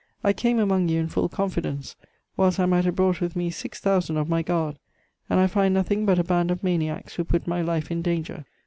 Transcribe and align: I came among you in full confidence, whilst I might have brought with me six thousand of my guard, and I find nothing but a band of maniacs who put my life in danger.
I 0.23 0.33
came 0.33 0.57
among 0.57 0.89
you 0.89 0.99
in 0.99 1.09
full 1.09 1.29
confidence, 1.29 1.95
whilst 2.35 2.59
I 2.59 2.65
might 2.65 2.85
have 2.85 2.95
brought 2.95 3.21
with 3.21 3.35
me 3.35 3.51
six 3.51 3.79
thousand 3.79 4.17
of 4.17 4.27
my 4.27 4.41
guard, 4.41 4.79
and 5.29 5.39
I 5.39 5.45
find 5.45 5.75
nothing 5.75 6.07
but 6.07 6.17
a 6.17 6.23
band 6.23 6.49
of 6.49 6.63
maniacs 6.63 7.13
who 7.13 7.23
put 7.23 7.45
my 7.45 7.61
life 7.61 7.91
in 7.91 8.01
danger. 8.01 8.43